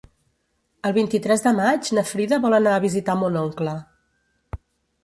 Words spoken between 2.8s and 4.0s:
visitar mon oncle.